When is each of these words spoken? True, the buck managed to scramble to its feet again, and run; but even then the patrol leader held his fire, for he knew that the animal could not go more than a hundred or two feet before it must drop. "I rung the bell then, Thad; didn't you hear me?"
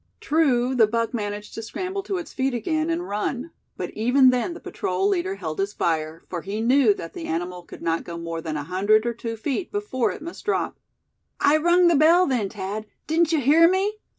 True, 0.19 0.73
the 0.73 0.87
buck 0.87 1.13
managed 1.13 1.53
to 1.53 1.61
scramble 1.61 2.01
to 2.01 2.17
its 2.17 2.33
feet 2.33 2.55
again, 2.55 2.89
and 2.89 3.07
run; 3.07 3.51
but 3.77 3.91
even 3.91 4.31
then 4.31 4.55
the 4.55 4.59
patrol 4.59 5.07
leader 5.07 5.35
held 5.35 5.59
his 5.59 5.73
fire, 5.73 6.23
for 6.27 6.41
he 6.41 6.59
knew 6.59 6.95
that 6.95 7.13
the 7.13 7.27
animal 7.27 7.61
could 7.61 7.83
not 7.83 8.03
go 8.03 8.17
more 8.17 8.41
than 8.41 8.57
a 8.57 8.63
hundred 8.63 9.05
or 9.05 9.13
two 9.13 9.37
feet 9.37 9.71
before 9.71 10.09
it 10.11 10.23
must 10.23 10.43
drop. 10.45 10.79
"I 11.39 11.57
rung 11.57 11.87
the 11.87 11.93
bell 11.95 12.25
then, 12.25 12.49
Thad; 12.49 12.87
didn't 13.05 13.31
you 13.31 13.41
hear 13.41 13.69
me?" 13.69 13.97